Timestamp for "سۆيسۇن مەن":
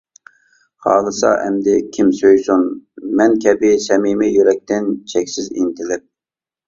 2.21-3.37